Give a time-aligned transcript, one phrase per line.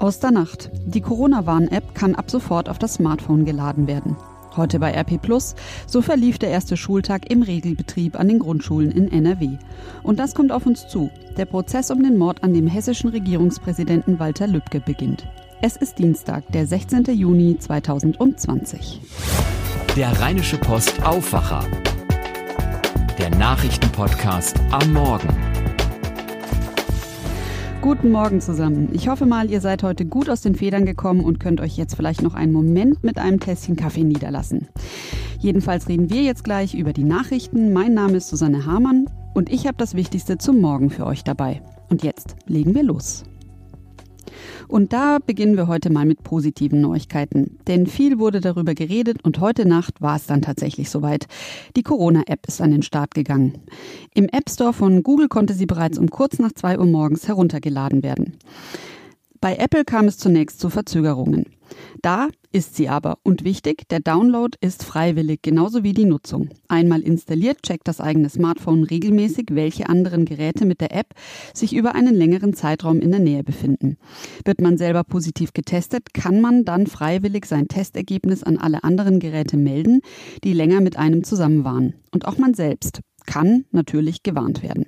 [0.00, 0.70] Aus der Nacht.
[0.86, 4.16] Die Corona-Warn-App kann ab sofort auf das Smartphone geladen werden.
[4.56, 5.54] Heute bei RP Plus,
[5.86, 9.58] so verlief der erste Schultag im Regelbetrieb an den Grundschulen in NRW.
[10.02, 11.10] Und das kommt auf uns zu.
[11.36, 15.26] Der Prozess um den Mord an dem hessischen Regierungspräsidenten Walter Lübcke beginnt.
[15.60, 17.04] Es ist Dienstag, der 16.
[17.12, 19.02] Juni 2020.
[19.96, 21.62] Der Rheinische Post Aufwacher.
[23.18, 25.49] Der Nachrichtenpodcast am Morgen.
[27.82, 28.90] Guten Morgen zusammen.
[28.92, 31.94] Ich hoffe mal, ihr seid heute gut aus den Federn gekommen und könnt euch jetzt
[31.94, 34.68] vielleicht noch einen Moment mit einem Tässchen Kaffee niederlassen.
[35.38, 37.72] Jedenfalls reden wir jetzt gleich über die Nachrichten.
[37.72, 41.62] Mein Name ist Susanne Hamann und ich habe das Wichtigste zum Morgen für euch dabei.
[41.88, 43.24] Und jetzt legen wir los.
[44.68, 47.58] Und da beginnen wir heute mal mit positiven Neuigkeiten.
[47.66, 51.26] Denn viel wurde darüber geredet und heute Nacht war es dann tatsächlich soweit.
[51.76, 53.58] Die Corona-App ist an den Start gegangen.
[54.14, 58.02] Im App Store von Google konnte sie bereits um kurz nach zwei Uhr morgens heruntergeladen
[58.02, 58.38] werden.
[59.40, 61.46] Bei Apple kam es zunächst zu Verzögerungen.
[62.02, 63.18] Da ist sie aber.
[63.22, 66.48] Und wichtig, der Download ist freiwillig, genauso wie die Nutzung.
[66.68, 71.14] Einmal installiert, checkt das eigene Smartphone regelmäßig, welche anderen Geräte mit der App
[71.54, 73.98] sich über einen längeren Zeitraum in der Nähe befinden.
[74.44, 79.56] Wird man selber positiv getestet, kann man dann freiwillig sein Testergebnis an alle anderen Geräte
[79.56, 80.00] melden,
[80.42, 81.94] die länger mit einem zusammen waren.
[82.10, 84.86] Und auch man selbst kann natürlich gewarnt werden.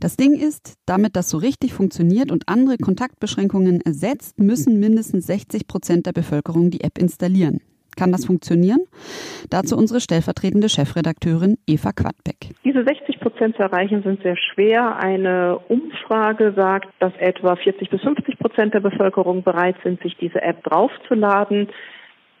[0.00, 5.66] Das Ding ist, damit das so richtig funktioniert und andere Kontaktbeschränkungen ersetzt, müssen mindestens 60
[5.66, 7.60] Prozent der Bevölkerung die App installieren.
[7.96, 8.80] Kann das funktionieren?
[9.50, 12.50] Dazu unsere stellvertretende Chefredakteurin Eva Quadbeck.
[12.64, 14.96] Diese 60 Prozent zu erreichen sind sehr schwer.
[14.96, 20.42] Eine Umfrage sagt, dass etwa 40 bis 50 Prozent der Bevölkerung bereit sind, sich diese
[20.42, 21.68] App draufzuladen.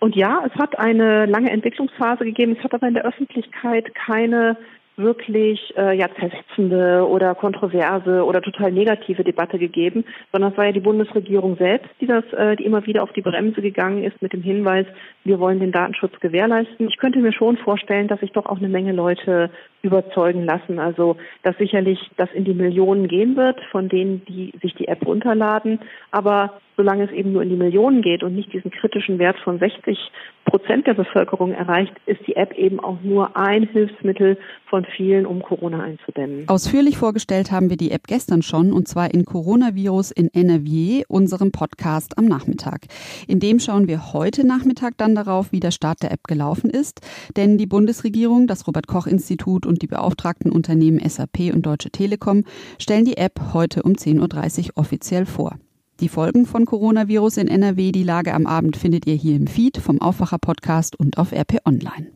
[0.00, 2.56] Und ja, es hat eine lange Entwicklungsphase gegeben.
[2.58, 4.56] Es hat aber in der Öffentlichkeit keine
[4.96, 10.72] wirklich äh, ja zersetzende oder kontroverse oder total negative Debatte gegeben, sondern es war ja
[10.72, 14.32] die Bundesregierung selbst, die das, äh, die immer wieder auf die Bremse gegangen ist mit
[14.32, 14.86] dem Hinweis,
[15.24, 16.88] wir wollen den Datenschutz gewährleisten.
[16.88, 19.50] Ich könnte mir schon vorstellen, dass sich doch auch eine Menge Leute
[19.84, 20.78] überzeugen lassen.
[20.78, 25.06] Also dass sicherlich das in die Millionen gehen wird von denen, die sich die App
[25.06, 25.80] runterladen.
[26.10, 29.58] Aber solange es eben nur in die Millionen geht und nicht diesen kritischen Wert von
[29.58, 29.98] 60
[30.44, 34.36] Prozent der Bevölkerung erreicht, ist die App eben auch nur ein Hilfsmittel
[34.68, 36.48] von vielen, um Corona einzudämmen.
[36.48, 41.50] Ausführlich vorgestellt haben wir die App gestern schon und zwar in Coronavirus in NRW, unserem
[41.50, 42.82] Podcast am Nachmittag.
[43.26, 47.00] In dem schauen wir heute Nachmittag dann darauf, wie der Start der App gelaufen ist,
[47.36, 52.44] denn die Bundesregierung, das Robert Koch Institut und die beauftragten Unternehmen SAP und Deutsche Telekom
[52.78, 55.58] stellen die App heute um 10.30 Uhr offiziell vor.
[56.00, 59.76] Die Folgen von Coronavirus in NRW, die Lage am Abend findet ihr hier im Feed
[59.78, 62.08] vom Aufwacher Podcast und auf RP Online.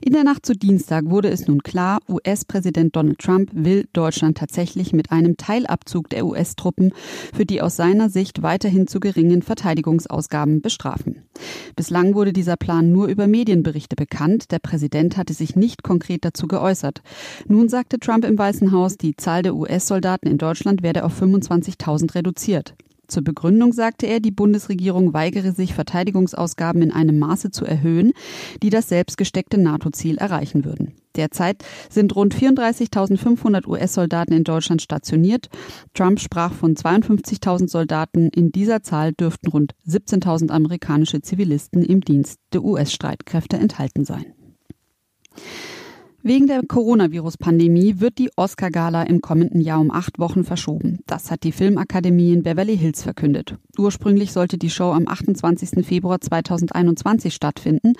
[0.00, 4.92] In der Nacht zu Dienstag wurde es nun klar, US-Präsident Donald Trump will Deutschland tatsächlich
[4.92, 6.92] mit einem Teilabzug der US-Truppen
[7.34, 11.22] für die aus seiner Sicht weiterhin zu geringen Verteidigungsausgaben bestrafen.
[11.76, 14.50] Bislang wurde dieser Plan nur über Medienberichte bekannt.
[14.50, 17.02] Der Präsident hatte sich nicht konkret dazu geäußert.
[17.46, 22.14] Nun sagte Trump im Weißen Haus, die Zahl der US-Soldaten in Deutschland werde auf 25.000
[22.14, 22.74] reduziert.
[23.08, 28.12] Zur Begründung sagte er, die Bundesregierung weigere sich, Verteidigungsausgaben in einem Maße zu erhöhen,
[28.62, 30.92] die das selbstgesteckte NATO-Ziel erreichen würden.
[31.16, 35.48] Derzeit sind rund 34.500 US-Soldaten in Deutschland stationiert.
[35.94, 38.28] Trump sprach von 52.000 Soldaten.
[38.28, 44.26] In dieser Zahl dürften rund 17.000 amerikanische Zivilisten im Dienst der US-Streitkräfte enthalten sein.
[46.28, 50.98] Wegen der Coronavirus-Pandemie wird die Oscar-Gala im kommenden Jahr um acht Wochen verschoben.
[51.06, 53.56] Das hat die Filmakademie in Beverly Hills verkündet.
[53.78, 55.86] Ursprünglich sollte die Show am 28.
[55.86, 57.94] Februar 2021 stattfinden.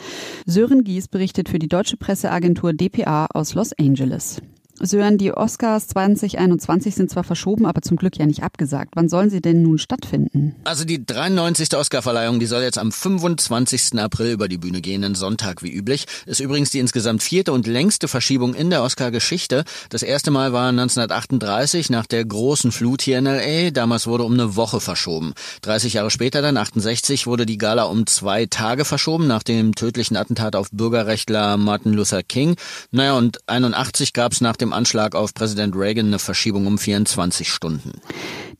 [0.44, 4.42] Sören Gies berichtet für die deutsche Presseagentur dpa aus Los Angeles.
[4.80, 8.92] Sören, die Oscars 2021 sind zwar verschoben, aber zum Glück ja nicht abgesagt.
[8.94, 10.54] Wann sollen sie denn nun stattfinden?
[10.64, 11.76] Also die 93.
[11.76, 13.98] Oscarverleihung, die soll jetzt am 25.
[13.98, 16.06] April über die Bühne gehen, einen Sonntag wie üblich.
[16.26, 19.64] Ist übrigens die insgesamt vierte und längste Verschiebung in der Oscar-Geschichte.
[19.90, 23.70] Das erste Mal war 1938 nach der großen Flut hier in L.A.
[23.70, 25.34] Damals wurde um eine Woche verschoben.
[25.62, 30.16] 30 Jahre später, dann 68, wurde die Gala um zwei Tage verschoben nach dem tödlichen
[30.16, 32.56] Attentat auf Bürgerrechtler Martin Luther King.
[32.90, 36.78] Naja, und 81 gab es nach dem dem Anschlag auf Präsident Reagan eine Verschiebung um
[36.78, 37.92] 24 Stunden.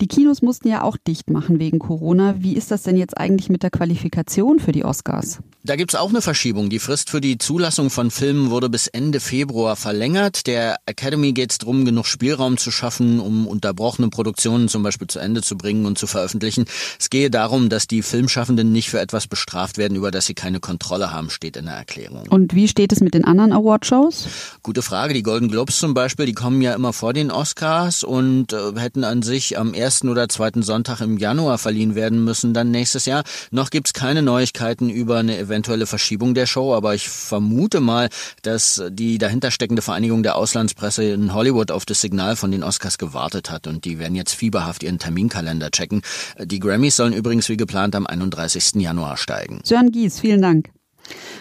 [0.01, 2.37] Die Kinos mussten ja auch dicht machen wegen Corona.
[2.39, 5.41] Wie ist das denn jetzt eigentlich mit der Qualifikation für die Oscars?
[5.65, 6.71] Da gibt's auch eine Verschiebung.
[6.71, 10.47] Die Frist für die Zulassung von Filmen wurde bis Ende Februar verlängert.
[10.47, 15.19] Der Academy geht es darum, genug Spielraum zu schaffen, um unterbrochene Produktionen zum Beispiel zu
[15.19, 16.65] Ende zu bringen und zu veröffentlichen.
[16.99, 20.61] Es gehe darum, dass die Filmschaffenden nicht für etwas bestraft werden, über das sie keine
[20.61, 22.29] Kontrolle haben, steht in der Erklärung.
[22.31, 24.29] Und wie steht es mit den anderen Awardshows?
[24.63, 25.13] Gute Frage.
[25.13, 29.03] Die Golden Globes zum Beispiel, die kommen ja immer vor den Oscars und äh, hätten
[29.03, 33.25] an sich am ersten oder zweiten Sonntag im Januar verliehen werden müssen dann nächstes Jahr.
[33.51, 38.11] Noch gibt's keine Neuigkeiten über eine eventuelle Verschiebung der Show, aber ich vermute mal,
[38.43, 43.51] dass die dahintersteckende Vereinigung der Auslandspresse in Hollywood auf das Signal von den Oscars gewartet
[43.51, 46.03] hat und die werden jetzt fieberhaft ihren Terminkalender checken.
[46.41, 48.77] Die Grammys sollen übrigens wie geplant am 31.
[48.77, 49.63] Januar steigen.
[49.65, 50.71] Sören Gies, vielen Dank.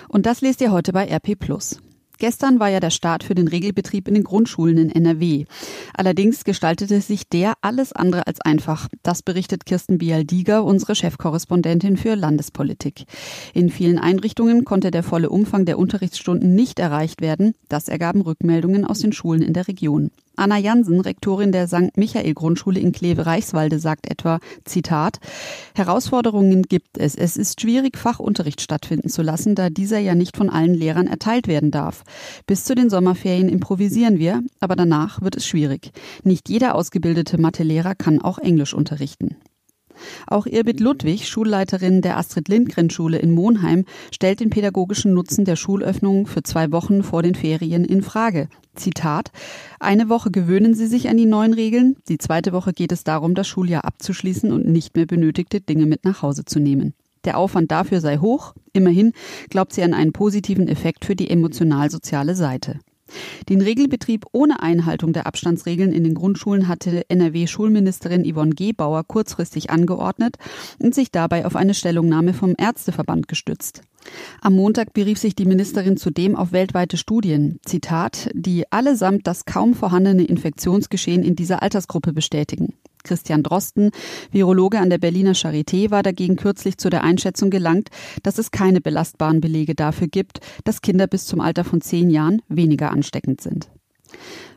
[0.07, 1.77] Und das lest ihr heute bei RP Plus.
[2.17, 5.45] Gestern war ja der Start für den Regelbetrieb in den Grundschulen in NRW.
[5.93, 8.87] Allerdings gestaltete sich der alles andere als einfach.
[9.03, 13.05] Das berichtet Kirsten Bialdiger, unsere Chefkorrespondentin für Landespolitik.
[13.53, 17.53] In vielen Einrichtungen konnte der volle Umfang der Unterrichtsstunden nicht erreicht werden.
[17.69, 20.11] Das ergaben Rückmeldungen aus den Schulen in der Region.
[20.37, 21.97] Anna Jansen, Rektorin der St.
[21.97, 25.17] Michael Grundschule in Kleve-Reichswalde, sagt etwa, Zitat,
[25.75, 27.15] Herausforderungen gibt es.
[27.15, 31.47] Es ist schwierig, Fachunterricht stattfinden zu lassen, da dieser ja nicht von allen Lehrern erteilt
[31.47, 32.03] werden darf.
[32.45, 35.91] Bis zu den Sommerferien improvisieren wir, aber danach wird es schwierig.
[36.23, 39.37] Nicht jeder ausgebildete Mathelehrer kann auch Englisch unterrichten.
[40.27, 45.55] Auch Irbit Ludwig, Schulleiterin der Astrid Lindgren Schule in Monheim, stellt den pädagogischen Nutzen der
[45.55, 48.49] Schulöffnung für zwei Wochen vor den Ferien in Frage.
[48.75, 49.31] Zitat
[49.79, 53.35] Eine Woche gewöhnen Sie sich an die neuen Regeln, die zweite Woche geht es darum,
[53.35, 56.93] das Schuljahr abzuschließen und nicht mehr benötigte Dinge mit nach Hause zu nehmen.
[57.25, 59.11] Der Aufwand dafür sei hoch, immerhin
[59.49, 62.79] glaubt sie an einen positiven Effekt für die emotional-soziale Seite.
[63.49, 70.37] Den Regelbetrieb ohne Einhaltung der Abstandsregeln in den Grundschulen hatte NRW-Schulministerin Yvonne Gebauer kurzfristig angeordnet
[70.79, 73.81] und sich dabei auf eine Stellungnahme vom Ärzteverband gestützt.
[74.41, 79.73] Am Montag berief sich die Ministerin zudem auf weltweite Studien, Zitat, die allesamt das kaum
[79.73, 82.73] vorhandene Infektionsgeschehen in dieser Altersgruppe bestätigen.
[83.07, 83.91] Christian Drosten,
[84.31, 87.89] Virologe an der Berliner Charité, war dagegen kürzlich zu der Einschätzung gelangt,
[88.23, 92.41] dass es keine belastbaren Belege dafür gibt, dass Kinder bis zum Alter von zehn Jahren
[92.49, 93.69] weniger ansteckend sind.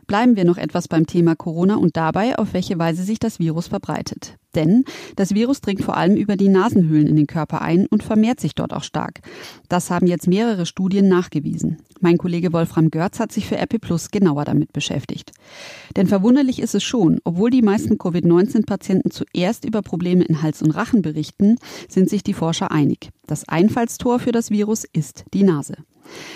[0.07, 3.67] Bleiben wir noch etwas beim Thema Corona und dabei, auf welche Weise sich das Virus
[3.67, 4.37] verbreitet.
[4.55, 8.39] Denn das Virus dringt vor allem über die Nasenhöhlen in den Körper ein und vermehrt
[8.39, 9.21] sich dort auch stark.
[9.69, 11.77] Das haben jetzt mehrere Studien nachgewiesen.
[11.99, 15.31] Mein Kollege Wolfram Görz hat sich für RP Plus genauer damit beschäftigt.
[15.95, 20.71] Denn verwunderlich ist es schon, obwohl die meisten Covid-19-Patienten zuerst über Probleme in Hals und
[20.71, 21.57] Rachen berichten,
[21.87, 23.09] sind sich die Forscher einig.
[23.27, 25.75] Das Einfallstor für das Virus ist die Nase.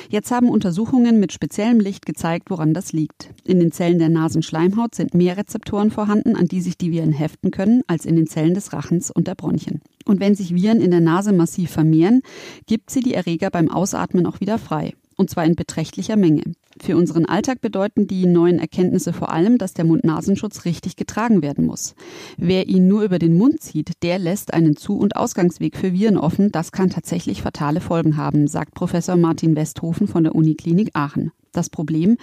[0.10, 3.30] Jetzt haben Untersuchungen mit speziellem Licht gezeigt, woran das liegt.
[3.44, 7.51] In den Zellen der Nasenschleimhaut sind mehr Rezeptoren vorhanden, an die sich die Viren heften
[7.51, 9.81] können, als in den Zellen des Rachens und der Bronchien.
[10.06, 12.22] Und wenn sich Viren in der Nase massiv vermehren,
[12.68, 16.44] gibt sie die Erreger beim Ausatmen auch wieder frei und zwar in beträchtlicher Menge.
[16.79, 21.65] Für unseren Alltag bedeuten die neuen Erkenntnisse vor allem, dass der Mund-Nasenschutz richtig getragen werden
[21.65, 21.95] muss.
[22.38, 26.17] Wer ihn nur über den Mund zieht, der lässt einen Zu- und Ausgangsweg für Viren
[26.17, 26.51] offen.
[26.51, 31.31] Das kann tatsächlich fatale Folgen haben, sagt Professor Martin Westhofen von der Uniklinik Aachen.
[31.53, 32.17] Das Problem,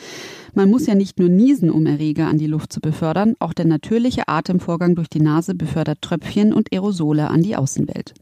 [0.52, 3.64] man muss ja nicht nur niesen, um Erreger an die Luft zu befördern, auch der
[3.64, 8.12] natürliche Atemvorgang durch die Nase befördert Tröpfchen und Aerosole an die Außenwelt.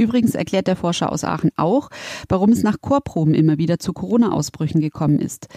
[0.00, 1.90] Übrigens erklärt der Forscher aus Aachen auch,
[2.26, 5.48] warum es nach Chorproben immer wieder zu Corona-Ausbrüchen gekommen ist.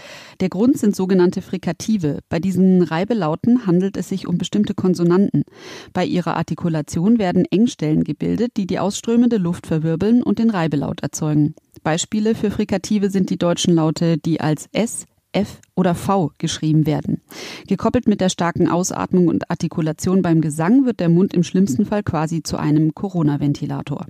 [0.42, 2.19] Der Grund sind sogenannte Frikative.
[2.28, 5.45] Bei diesen Reibelauten handelt es sich um bestimmte Konsonanten.
[5.94, 11.56] Bei ihrer Artikulation werden Engstellen gebildet, die die ausströmende Luft verwirbeln und den Reibelaut erzeugen.
[11.81, 17.22] Beispiele für Frikative sind die deutschen Laute, die als S, F oder V geschrieben werden.
[17.69, 22.03] Gekoppelt mit der starken Ausatmung und Artikulation beim Gesang wird der Mund im schlimmsten Fall
[22.03, 24.06] quasi zu einem Corona-Ventilator.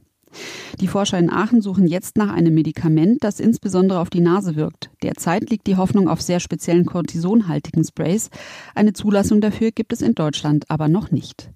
[0.80, 4.90] Die Forscher in Aachen suchen jetzt nach einem Medikament, das insbesondere auf die Nase wirkt.
[5.02, 8.30] Derzeit liegt die Hoffnung auf sehr speziellen kortisonhaltigen Sprays.
[8.76, 11.52] Eine Zulassung dafür gibt es in Deutschland aber noch nicht.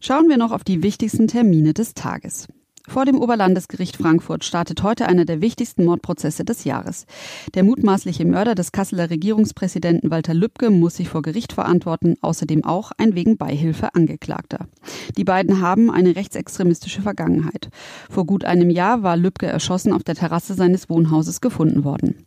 [0.00, 2.46] Schauen wir noch auf die wichtigsten Termine des Tages.
[2.86, 7.06] Vor dem Oberlandesgericht Frankfurt startet heute einer der wichtigsten Mordprozesse des Jahres.
[7.54, 12.92] Der mutmaßliche Mörder des Kasseler Regierungspräsidenten Walter Lübcke muss sich vor Gericht verantworten, außerdem auch
[12.98, 14.68] ein wegen Beihilfe Angeklagter.
[15.16, 17.70] Die beiden haben eine rechtsextremistische Vergangenheit.
[18.10, 22.26] Vor gut einem Jahr war Lübcke erschossen auf der Terrasse seines Wohnhauses gefunden worden.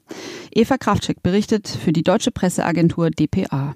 [0.52, 3.76] Eva Kraftschick berichtet für die deutsche Presseagentur dpa.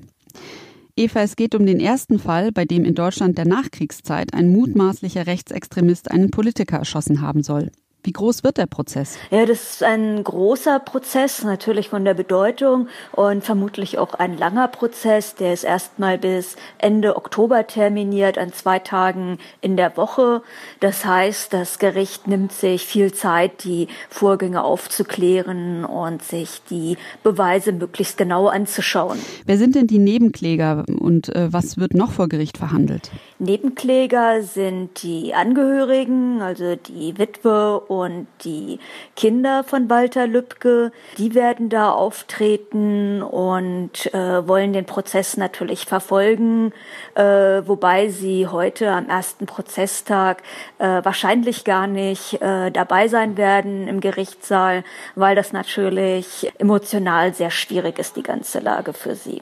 [0.95, 5.25] Eva, es geht um den ersten Fall, bei dem in Deutschland der Nachkriegszeit ein mutmaßlicher
[5.25, 7.71] Rechtsextremist einen Politiker erschossen haben soll.
[8.03, 9.17] Wie groß wird der Prozess?
[9.29, 14.67] Ja, das ist ein großer Prozess, natürlich von der Bedeutung und vermutlich auch ein langer
[14.67, 15.35] Prozess.
[15.35, 20.41] Der ist erstmal bis Ende Oktober terminiert, an zwei Tagen in der Woche.
[20.79, 27.71] Das heißt, das Gericht nimmt sich viel Zeit, die Vorgänge aufzuklären und sich die Beweise
[27.71, 29.19] möglichst genau anzuschauen.
[29.45, 33.11] Wer sind denn die Nebenkläger und äh, was wird noch vor Gericht verhandelt?
[33.41, 38.77] Nebenkläger sind die Angehörigen, also die Witwe und die
[39.15, 40.91] Kinder von Walter Lübcke.
[41.17, 46.71] Die werden da auftreten und äh, wollen den Prozess natürlich verfolgen,
[47.15, 50.43] äh, wobei sie heute am ersten Prozesstag
[50.77, 54.83] äh, wahrscheinlich gar nicht äh, dabei sein werden im Gerichtssaal,
[55.15, 59.41] weil das natürlich emotional sehr schwierig ist, die ganze Lage für sie.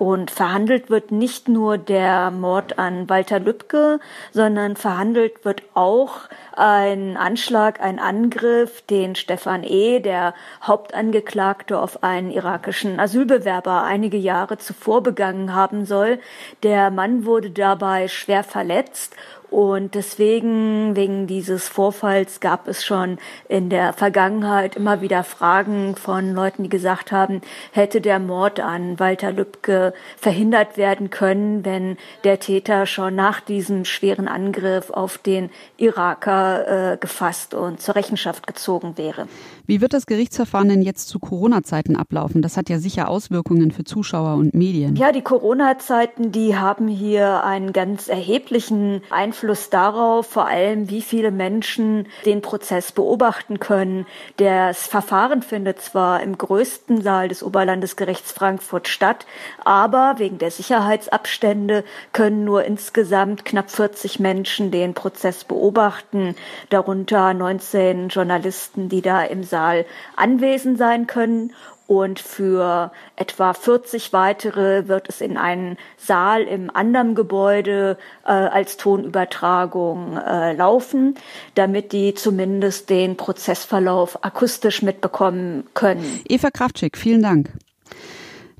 [0.00, 4.00] Und verhandelt wird nicht nur der Mord an Walter Lübcke,
[4.32, 6.20] sondern verhandelt wird auch
[6.56, 14.56] ein Anschlag, ein Angriff, den Stefan E., der Hauptangeklagte auf einen irakischen Asylbewerber einige Jahre
[14.56, 16.18] zuvor begangen haben soll.
[16.62, 19.14] Der Mann wurde dabei schwer verletzt
[19.50, 26.34] und deswegen, wegen dieses Vorfalls, gab es schon in der Vergangenheit immer wieder Fragen von
[26.34, 27.40] Leuten, die gesagt haben,
[27.72, 33.84] hätte der Mord an Walter Lübcke verhindert werden können, wenn der Täter schon nach diesem
[33.84, 39.26] schweren Angriff auf den Iraker äh, gefasst und zur Rechenschaft gezogen wäre.
[39.66, 42.40] Wie wird das Gerichtsverfahren denn jetzt zu Corona-Zeiten ablaufen?
[42.40, 44.94] Das hat ja sicher Auswirkungen für Zuschauer und Medien.
[44.96, 49.39] Ja, die Corona-Zeiten, die haben hier einen ganz erheblichen Einfluss
[49.70, 54.06] darauf, vor allem wie viele Menschen den Prozess beobachten können.
[54.36, 59.26] Das Verfahren findet zwar im größten Saal des Oberlandesgerichts Frankfurt statt,
[59.64, 66.34] aber wegen der Sicherheitsabstände können nur insgesamt knapp 40 Menschen den Prozess beobachten,
[66.68, 71.52] darunter 19 Journalisten, die da im Saal anwesend sein können.
[71.90, 78.76] Und für etwa 40 weitere wird es in einen Saal im anderen Gebäude äh, als
[78.76, 81.16] Tonübertragung äh, laufen,
[81.56, 86.20] damit die zumindest den Prozessverlauf akustisch mitbekommen können.
[86.28, 87.50] Eva Kraftschick, vielen Dank.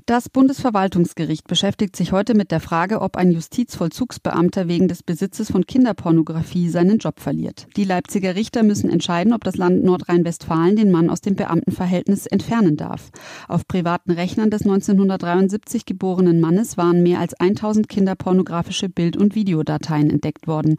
[0.07, 5.65] Das Bundesverwaltungsgericht beschäftigt sich heute mit der Frage, ob ein Justizvollzugsbeamter wegen des Besitzes von
[5.65, 7.67] Kinderpornografie seinen Job verliert.
[7.77, 12.77] Die Leipziger Richter müssen entscheiden, ob das Land Nordrhein-Westfalen den Mann aus dem Beamtenverhältnis entfernen
[12.77, 13.11] darf.
[13.47, 20.09] Auf privaten Rechnern des 1973 geborenen Mannes waren mehr als 1000 kinderpornografische Bild- und Videodateien
[20.09, 20.77] entdeckt worden.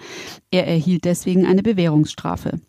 [0.51, 2.61] Er erhielt deswegen eine Bewährungsstrafe.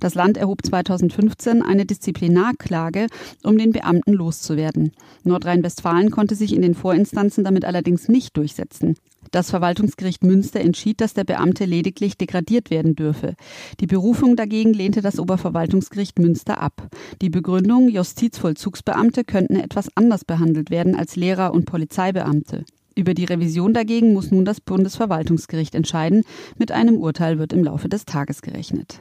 [0.00, 3.06] Das Land erhob 2015 eine Disziplinarklage,
[3.42, 4.92] um den Beamten loszuwerden.
[5.24, 8.96] Nordrhein-Westfalen konnte sich in den Vorinstanzen damit allerdings nicht durchsetzen.
[9.30, 13.34] Das Verwaltungsgericht Münster entschied, dass der Beamte lediglich degradiert werden dürfe.
[13.80, 16.88] Die Berufung dagegen lehnte das Oberverwaltungsgericht Münster ab.
[17.20, 22.64] Die Begründung, Justizvollzugsbeamte könnten etwas anders behandelt werden als Lehrer und Polizeibeamte.
[22.94, 26.24] Über die Revision dagegen muss nun das Bundesverwaltungsgericht entscheiden.
[26.56, 28.98] Mit einem Urteil wird im Laufe des Tages gerechnet.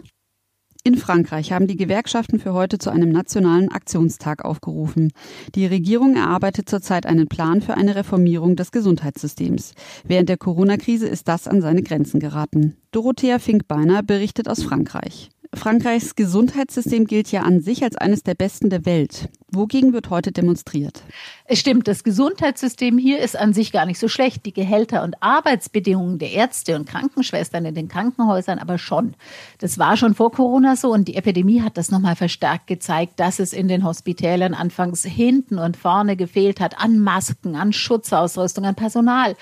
[0.87, 5.11] In Frankreich haben die Gewerkschaften für heute zu einem nationalen Aktionstag aufgerufen.
[5.53, 9.73] Die Regierung erarbeitet zurzeit einen Plan für eine Reformierung des Gesundheitssystems.
[10.05, 12.77] Während der Corona-Krise ist das an seine Grenzen geraten.
[12.91, 15.29] Dorothea Finkbeiner berichtet aus Frankreich.
[15.57, 19.29] Frankreichs Gesundheitssystem gilt ja an sich als eines der besten der Welt.
[19.49, 21.03] Wogegen wird heute demonstriert?
[21.45, 24.45] Es stimmt, das Gesundheitssystem hier ist an sich gar nicht so schlecht.
[24.45, 29.15] Die Gehälter und Arbeitsbedingungen der Ärzte und Krankenschwestern in den Krankenhäusern aber schon.
[29.59, 33.39] Das war schon vor Corona so und die Epidemie hat das nochmal verstärkt gezeigt, dass
[33.39, 38.75] es in den Hospitälern anfangs hinten und vorne gefehlt hat an Masken, an Schutzausrüstung, an
[38.75, 39.35] Personal.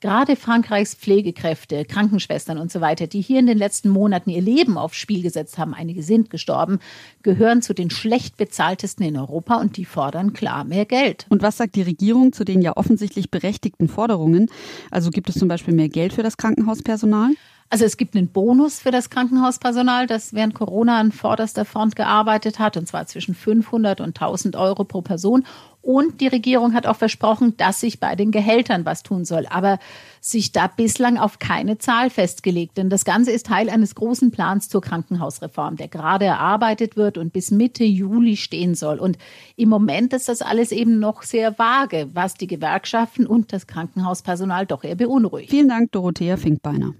[0.00, 4.76] Gerade Frankreichs Pflegekräfte, Krankenschwestern und so weiter, die hier in den letzten Monaten ihr Leben
[4.78, 6.80] aufs Spiel gesetzt haben, einige sind gestorben,
[7.22, 11.26] gehören zu den schlecht bezahltesten in Europa und die fordern klar mehr Geld.
[11.28, 14.50] Und was sagt die Regierung zu den ja offensichtlich berechtigten Forderungen?
[14.90, 17.30] Also gibt es zum Beispiel mehr Geld für das Krankenhauspersonal?
[17.68, 22.60] Also es gibt einen Bonus für das Krankenhauspersonal, das während Corona an vorderster Front gearbeitet
[22.60, 25.44] hat, und zwar zwischen 500 und 1000 Euro pro Person.
[25.86, 29.46] Und die Regierung hat auch versprochen, dass sich bei den Gehältern was tun soll.
[29.48, 29.78] Aber
[30.20, 32.76] sich da bislang auf keine Zahl festgelegt.
[32.76, 37.32] Denn das Ganze ist Teil eines großen Plans zur Krankenhausreform, der gerade erarbeitet wird und
[37.32, 38.98] bis Mitte Juli stehen soll.
[38.98, 39.16] Und
[39.54, 44.66] im Moment ist das alles eben noch sehr vage, was die Gewerkschaften und das Krankenhauspersonal
[44.66, 45.50] doch eher beunruhigt.
[45.50, 46.94] Vielen Dank, Dorothea Finkbeiner.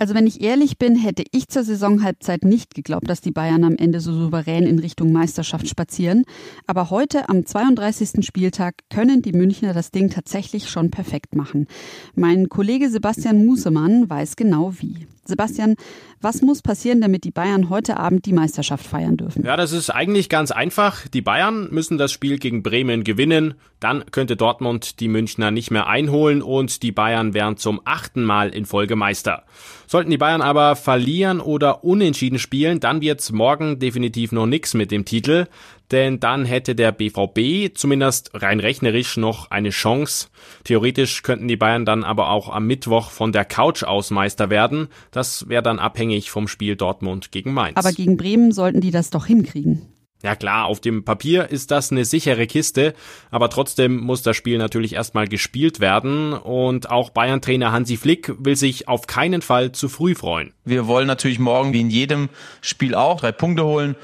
[0.00, 3.76] Also wenn ich ehrlich bin, hätte ich zur Saisonhalbzeit nicht geglaubt, dass die Bayern am
[3.76, 6.24] Ende so souverän in Richtung Meisterschaft spazieren.
[6.68, 8.24] Aber heute am 32.
[8.24, 11.66] Spieltag können die Münchner das Ding tatsächlich schon perfekt machen.
[12.14, 15.08] Mein Kollege Sebastian Musemann weiß genau wie.
[15.28, 15.76] Sebastian,
[16.20, 19.44] was muss passieren, damit die Bayern heute Abend die Meisterschaft feiern dürfen?
[19.44, 21.06] Ja, das ist eigentlich ganz einfach.
[21.06, 23.54] Die Bayern müssen das Spiel gegen Bremen gewinnen.
[23.78, 28.48] Dann könnte Dortmund die Münchner nicht mehr einholen und die Bayern wären zum achten Mal
[28.48, 29.44] in Folge Meister.
[29.86, 34.90] Sollten die Bayern aber verlieren oder unentschieden spielen, dann wird's morgen definitiv noch nix mit
[34.90, 35.46] dem Titel.
[35.90, 40.28] Denn dann hätte der BVB zumindest rein rechnerisch noch eine Chance.
[40.64, 44.88] Theoretisch könnten die Bayern dann aber auch am Mittwoch von der Couch aus Meister werden.
[45.10, 47.76] Das wäre dann abhängig vom Spiel Dortmund gegen Mainz.
[47.76, 49.88] Aber gegen Bremen sollten die das doch hinkriegen.
[50.22, 52.94] Ja klar, auf dem Papier ist das eine sichere Kiste,
[53.30, 58.56] aber trotzdem muss das Spiel natürlich erstmal gespielt werden und auch Bayern-Trainer Hansi Flick will
[58.56, 60.54] sich auf keinen Fall zu früh freuen.
[60.64, 62.30] Wir wollen natürlich morgen wie in jedem
[62.62, 63.94] Spiel auch drei Punkte holen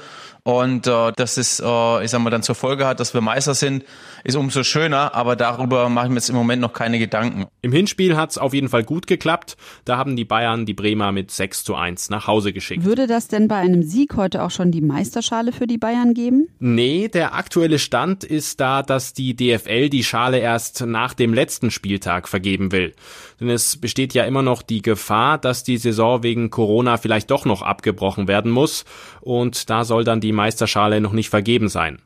[0.45, 3.55] und äh, dass es, äh, ich sag mal, dann zur Folge hat, dass wir Meister
[3.55, 3.83] sind,
[4.23, 7.47] ist umso schöner, aber darüber mache ich mir jetzt im Moment noch keine Gedanken.
[7.63, 9.57] Im Hinspiel hat's auf jeden Fall gut geklappt.
[9.85, 12.85] Da haben die Bayern die Bremer mit 6 zu 1 nach Hause geschickt.
[12.85, 16.47] Würde das denn bei einem Sieg heute auch schon die Meisterschale für die Bayern geben?
[16.59, 21.71] Nee, der aktuelle Stand ist da, dass die DFL die Schale erst nach dem letzten
[21.71, 22.93] Spieltag vergeben will.
[23.39, 27.45] Denn es besteht ja immer noch die Gefahr, dass die Saison wegen Corona vielleicht doch
[27.45, 28.85] noch abgebrochen werden muss
[29.21, 31.99] und da soll dann die Meisterschale noch nicht vergeben sein.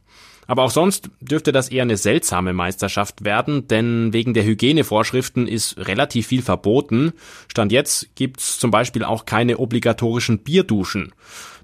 [0.50, 5.78] Aber auch sonst dürfte das eher eine seltsame Meisterschaft werden, denn wegen der Hygienevorschriften ist
[5.78, 7.14] relativ viel verboten.
[7.48, 11.14] Stand jetzt gibt's zum Beispiel auch keine obligatorischen Bierduschen.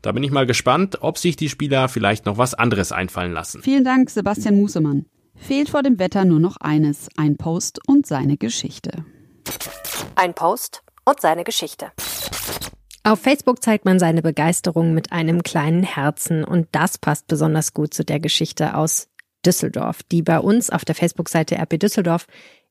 [0.04, 3.64] Da bin ich mal gespannt, ob sich die Spieler vielleicht noch was anderes einfallen lassen.
[3.64, 5.08] Vielen Dank, Sebastian Musemann.
[5.36, 9.04] Fehlt vor dem Wetter nur noch eines, ein Post und seine Geschichte.
[10.16, 11.92] Ein Post und seine Geschichte.
[13.04, 17.94] Auf Facebook zeigt man seine Begeisterung mit einem kleinen Herzen und das passt besonders gut
[17.94, 19.10] zu der Geschichte aus
[19.46, 22.26] Düsseldorf, die bei uns auf der Facebook-Seite RP Düsseldorf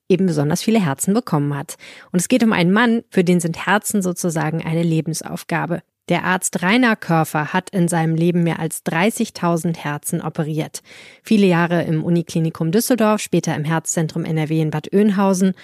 [0.09, 1.77] eben besonders viele Herzen bekommen hat.
[2.11, 5.81] Und es geht um einen Mann, für den sind Herzen sozusagen eine Lebensaufgabe.
[6.07, 10.83] Der Arzt Rainer Körfer hat in seinem Leben mehr als 30.000 Herzen operiert.
[11.23, 15.55] Viele Jahre im Uniklinikum Düsseldorf, später im Herzzentrum NRW in Bad Oeynhausen.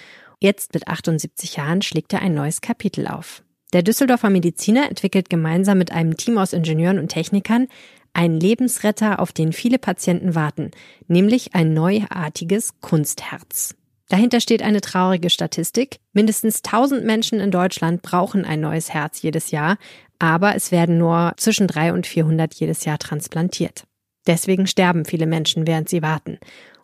[0.43, 3.43] Jetzt mit 78 Jahren schlägt er ein neues Kapitel auf.
[3.73, 7.67] Der Düsseldorfer Mediziner entwickelt gemeinsam mit einem Team aus Ingenieuren und Technikern
[8.13, 10.71] einen Lebensretter, auf den viele Patienten warten,
[11.07, 13.75] nämlich ein neuartiges Kunstherz.
[14.09, 15.99] Dahinter steht eine traurige Statistik.
[16.11, 19.77] Mindestens 1000 Menschen in Deutschland brauchen ein neues Herz jedes Jahr,
[20.19, 23.85] aber es werden nur zwischen 300 und 400 jedes Jahr transplantiert.
[24.25, 26.39] Deswegen sterben viele Menschen, während sie warten.